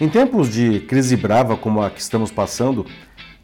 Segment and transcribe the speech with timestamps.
[0.00, 2.84] Em tempos de crise brava como a que estamos passando,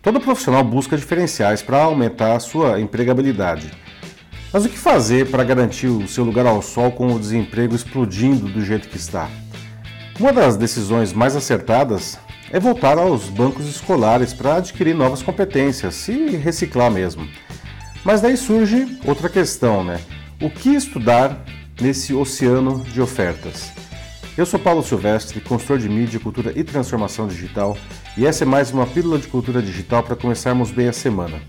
[0.02, 3.70] todo profissional busca diferenciais para aumentar a sua empregabilidade.
[4.52, 8.48] Mas o que fazer para garantir o seu lugar ao sol com o desemprego explodindo
[8.48, 9.30] do jeito que está?
[10.18, 12.18] Uma das decisões mais acertadas
[12.50, 17.28] é voltar aos bancos escolares para adquirir novas competências e reciclar mesmo.
[18.04, 20.00] Mas daí surge outra questão, né?
[20.42, 21.44] O que estudar
[21.80, 23.70] nesse oceano de ofertas?
[24.40, 27.76] Eu sou Paulo Silvestre, consultor de mídia, cultura e transformação digital,
[28.16, 31.42] e essa é mais uma pílula de cultura digital para começarmos bem a semana.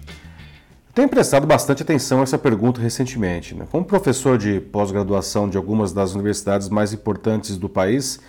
[0.94, 3.56] Tenho prestado bastante atenção a essa pergunta recentemente.
[3.56, 3.66] Né?
[3.72, 8.20] Como professor de pós-graduação de algumas das universidades mais importantes do país,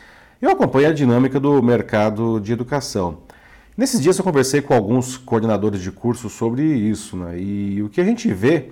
[0.41, 3.19] eu acompanho a dinâmica do mercado de educação.
[3.77, 7.37] Nesses dias eu conversei com alguns coordenadores de curso sobre isso, né?
[7.37, 8.70] e o que a gente vê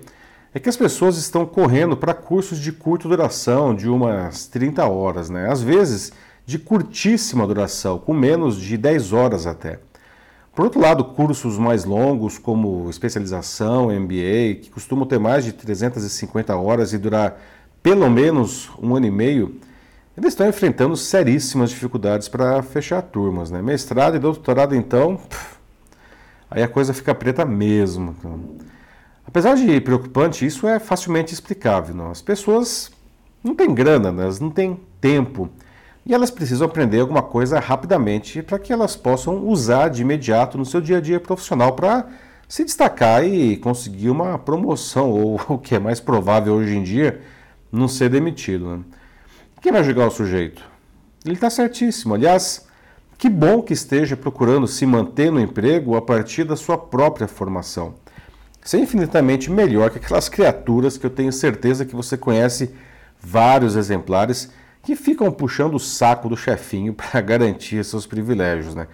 [0.53, 5.29] é que as pessoas estão correndo para cursos de curta duração, de umas 30 horas,
[5.29, 5.49] né?
[5.49, 6.11] às vezes
[6.45, 9.79] de curtíssima duração, com menos de 10 horas até.
[10.53, 16.53] Por outro lado, cursos mais longos, como especialização, MBA, que costumam ter mais de 350
[16.57, 17.39] horas e durar
[17.81, 19.55] pelo menos um ano e meio,
[20.17, 23.49] eles estão enfrentando seríssimas dificuldades para fechar turmas.
[23.49, 23.61] Né?
[23.61, 25.55] Mestrado e doutorado, então, pff,
[26.49, 28.13] aí a coisa fica preta mesmo.
[28.19, 28.39] Então.
[29.31, 31.95] Apesar de preocupante, isso é facilmente explicável.
[31.95, 32.11] Não?
[32.11, 32.91] As pessoas
[33.41, 34.23] não têm grana, né?
[34.23, 35.49] elas não têm tempo.
[36.05, 40.65] E elas precisam aprender alguma coisa rapidamente para que elas possam usar de imediato no
[40.65, 42.09] seu dia a dia profissional para
[42.45, 47.21] se destacar e conseguir uma promoção, ou o que é mais provável hoje em dia,
[47.71, 48.67] não ser demitido.
[48.67, 48.83] Né?
[49.61, 50.61] Quem vai julgar o sujeito?
[51.23, 52.15] Ele está certíssimo.
[52.15, 52.67] Aliás,
[53.17, 57.93] que bom que esteja procurando se manter no emprego a partir da sua própria formação.
[58.73, 62.73] É infinitamente melhor que aquelas criaturas que eu tenho certeza que você conhece
[63.19, 64.51] vários exemplares
[64.83, 68.87] que ficam puxando o saco do chefinho para garantir seus privilégios, né?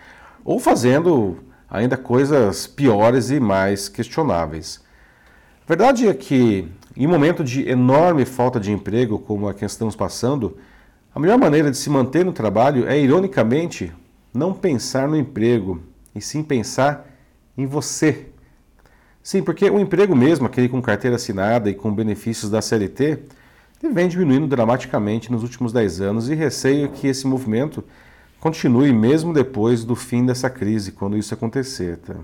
[0.43, 1.37] Ou fazendo
[1.69, 4.81] ainda coisas piores e mais questionáveis.
[5.63, 9.95] A verdade é que, em momento de enorme falta de emprego, como a que estamos
[9.95, 10.57] passando,
[11.13, 13.91] a melhor maneira de se manter no trabalho é, ironicamente,
[14.33, 15.81] não pensar no emprego,
[16.15, 17.05] e sim pensar
[17.57, 18.27] em você.
[19.27, 23.19] Sim, porque o emprego mesmo, aquele com carteira assinada e com benefícios da CLT,
[23.91, 27.83] vem diminuindo dramaticamente nos últimos 10 anos e receio que esse movimento
[28.39, 31.97] continue mesmo depois do fim dessa crise, quando isso acontecer.
[31.97, 32.15] Tá?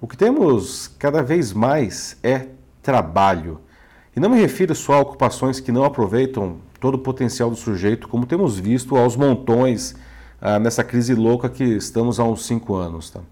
[0.00, 2.46] O que temos cada vez mais é
[2.84, 3.60] trabalho.
[4.14, 8.06] E não me refiro só a ocupações que não aproveitam todo o potencial do sujeito,
[8.06, 9.96] como temos visto aos montões
[10.40, 13.10] ah, nessa crise louca que estamos há uns cinco anos.
[13.10, 13.22] Tá?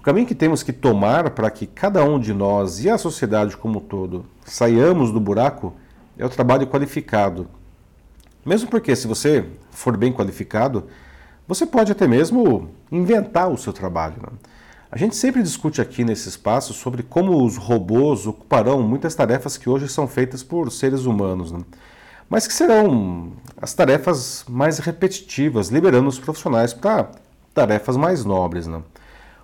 [0.00, 3.54] O caminho que temos que tomar para que cada um de nós e a sociedade
[3.54, 5.74] como um todo saiamos do buraco
[6.16, 7.46] é o trabalho qualificado.
[8.44, 10.86] Mesmo porque, se você for bem qualificado,
[11.46, 14.14] você pode até mesmo inventar o seu trabalho.
[14.22, 14.38] Né?
[14.90, 19.68] A gente sempre discute aqui nesse espaço sobre como os robôs ocuparão muitas tarefas que
[19.68, 21.60] hoje são feitas por seres humanos, né?
[22.26, 27.10] mas que serão as tarefas mais repetitivas, liberando os profissionais para
[27.52, 28.66] tarefas mais nobres.
[28.66, 28.80] Né?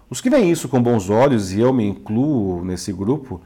[0.09, 3.41] Os que veem isso com bons olhos, e eu me incluo nesse grupo,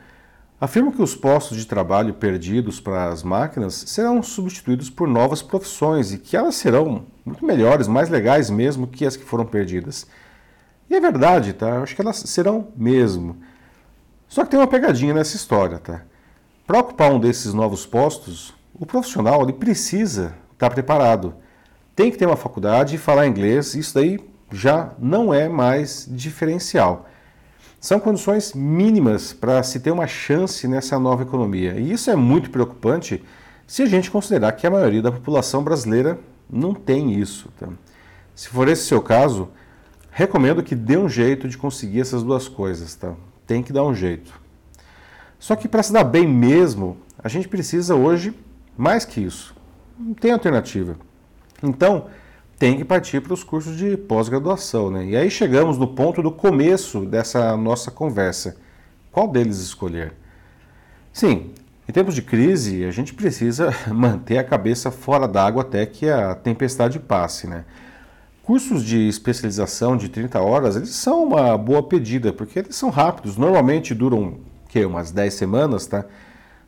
[0.61, 6.13] afirma que os postos de trabalho perdidos para as máquinas serão substituídos por novas profissões
[6.13, 10.07] e que elas serão muito melhores, mais legais mesmo que as que foram perdidas.
[10.91, 11.69] E é verdade, tá?
[11.69, 13.39] Eu acho que elas serão mesmo.
[14.29, 16.03] Só que tem uma pegadinha nessa história, tá?
[16.67, 21.35] Para ocupar um desses novos postos, o profissional ele precisa estar tá preparado.
[21.97, 24.19] Tem que ter uma faculdade e falar inglês, isso daí
[24.53, 27.09] já não é mais diferencial.
[27.81, 31.75] São condições mínimas para se ter uma chance nessa nova economia.
[31.79, 33.25] E isso é muito preocupante
[33.67, 36.19] se a gente considerar que a maioria da população brasileira
[36.51, 37.49] não tem isso.
[37.59, 37.69] Tá?
[38.35, 39.49] Se for esse seu caso,
[40.11, 42.95] recomendo que dê um jeito de conseguir essas duas coisas.
[42.95, 43.15] Tá?
[43.47, 44.39] Tem que dar um jeito.
[45.39, 48.35] Só que para se dar bem mesmo, a gente precisa hoje
[48.77, 49.55] mais que isso.
[49.99, 50.97] Não tem alternativa.
[51.63, 52.09] Então,
[52.61, 54.91] tem que partir para os cursos de pós-graduação.
[54.91, 55.07] Né?
[55.07, 58.55] E aí chegamos no ponto do começo dessa nossa conversa.
[59.11, 60.13] Qual deles escolher?
[61.11, 61.53] Sim,
[61.89, 66.35] em tempos de crise, a gente precisa manter a cabeça fora d'água até que a
[66.35, 67.47] tempestade passe.
[67.47, 67.65] Né?
[68.43, 73.39] Cursos de especialização de 30 horas, eles são uma boa pedida, porque eles são rápidos,
[73.39, 74.37] normalmente duram
[74.69, 76.05] que, umas 10 semanas, tá?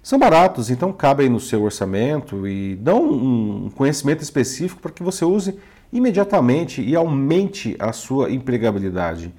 [0.02, 5.24] São baratos, então cabem no seu orçamento e dão um conhecimento específico para que você
[5.24, 5.56] use
[5.92, 9.32] imediatamente e aumente a sua empregabilidade.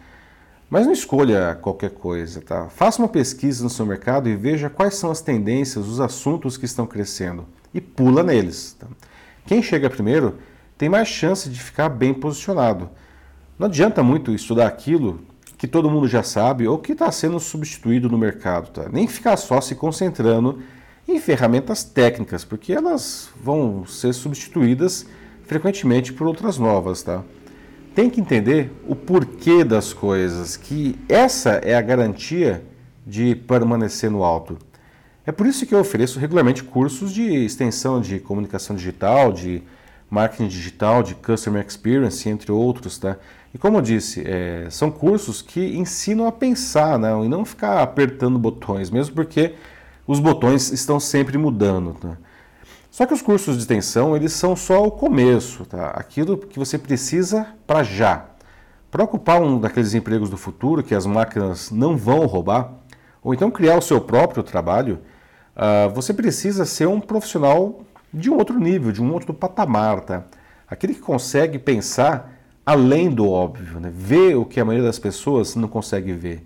[0.70, 2.68] Mas não escolha qualquer coisa, tá?
[2.70, 6.66] Faça uma pesquisa no seu mercado e veja quais são as tendências, os assuntos que
[6.66, 8.76] estão crescendo e pula neles.
[8.80, 8.88] Tá?
[9.46, 10.38] Quem chega primeiro
[10.78, 12.90] tem mais chance de ficar bem posicionado.
[13.58, 15.22] Não adianta muito estudar aquilo
[15.58, 18.90] que todo mundo já sabe ou que está sendo substituído no mercado, tá?
[18.92, 20.60] Nem ficar só se concentrando
[21.08, 25.06] em ferramentas técnicas, porque elas vão ser substituídas
[25.46, 27.24] frequentemente por outras novas, tá?
[27.96, 32.64] Tem que entender o porquê das coisas, que essa é a garantia
[33.06, 34.58] de permanecer no alto.
[35.26, 39.64] É por isso que eu ofereço regularmente cursos de extensão de comunicação digital, de
[40.10, 43.18] marketing digital, de customer experience, entre outros, tá?
[43.54, 47.10] E como eu disse, é, são cursos que ensinam a pensar, né?
[47.24, 49.54] E não ficar apertando botões, mesmo porque
[50.08, 52.18] os botões estão sempre mudando, tá?
[52.94, 55.88] Só que os cursos de extensão, eles são só o começo, tá?
[55.96, 58.28] Aquilo que você precisa para já.
[58.92, 62.72] Para ocupar um daqueles empregos do futuro que as máquinas não vão roubar,
[63.24, 65.00] ou então criar o seu próprio trabalho,
[65.56, 67.82] uh, você precisa ser um profissional
[68.14, 70.26] de um outro nível, de um outro patamar, tá?
[70.68, 72.32] Aquele que consegue pensar
[72.64, 73.92] além do óbvio, né?
[73.92, 76.46] ver o que a maioria das pessoas não consegue ver.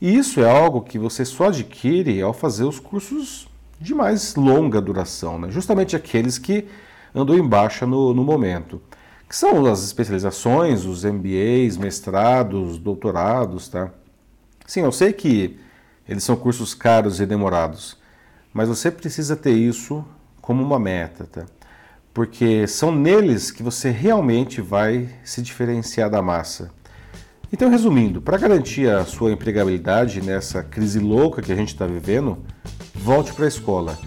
[0.00, 3.53] E isso é algo que você só adquire ao fazer os cursos
[3.84, 5.50] de mais longa duração, né?
[5.50, 6.66] justamente aqueles que
[7.14, 8.80] andam em baixa no, no momento,
[9.28, 13.90] que são as especializações, os MBAs, mestrados, doutorados, tá?
[14.66, 15.60] Sim, eu sei que
[16.08, 17.98] eles são cursos caros e demorados,
[18.54, 20.02] mas você precisa ter isso
[20.40, 21.44] como uma meta, tá?
[22.14, 26.70] Porque são neles que você realmente vai se diferenciar da massa.
[27.52, 32.38] Então, resumindo, para garantir a sua empregabilidade nessa crise louca que a gente está vivendo,
[33.04, 33.98] volte para a escola.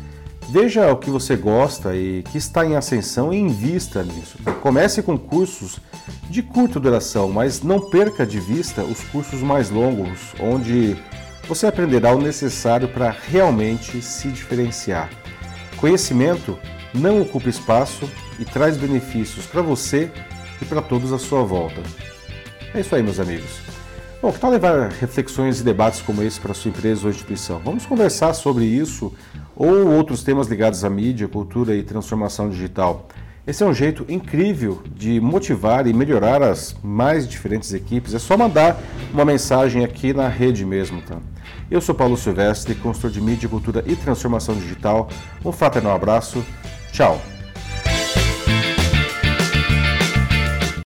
[0.49, 4.37] Veja o que você gosta e que está em ascensão e invista nisso.
[4.43, 4.53] Tá?
[4.53, 5.79] Comece com cursos
[6.29, 10.97] de curta duração, mas não perca de vista os cursos mais longos, onde
[11.47, 15.09] você aprenderá o necessário para realmente se diferenciar.
[15.77, 16.57] Conhecimento
[16.93, 18.09] não ocupa espaço
[18.39, 20.09] e traz benefícios para você
[20.61, 21.81] e para todos à sua volta.
[22.73, 23.76] É isso aí, meus amigos.
[24.19, 27.61] Bom, que tal levar reflexões e debates como esse para sua empresa ou instituição?
[27.63, 29.13] Vamos conversar sobre isso
[29.55, 33.07] ou outros temas ligados à mídia, cultura e transformação digital.
[33.45, 38.15] Esse é um jeito incrível de motivar e melhorar as mais diferentes equipes.
[38.15, 38.81] É só mandar
[39.13, 41.17] uma mensagem aqui na rede mesmo, tá?
[41.69, 45.09] Eu sou Paulo Silvestre, consultor de mídia, cultura e transformação digital.
[45.45, 46.43] Um fraternal abraço.
[46.91, 47.21] Tchau.